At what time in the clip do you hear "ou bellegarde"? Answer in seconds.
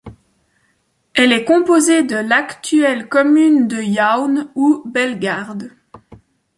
4.55-5.73